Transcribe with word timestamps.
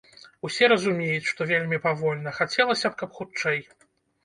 Усе 0.47 0.69
разумеюць, 0.71 1.29
што 1.33 1.41
вельмі 1.51 1.79
павольна, 1.85 2.35
хацелася 2.41 2.87
б, 2.95 3.01
каб 3.05 3.09
хутчэй. 3.21 3.65